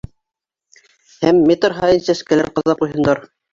[1.27, 3.25] Һәм метр һайын сәскәләр ҡаҙап ҡуйһындар.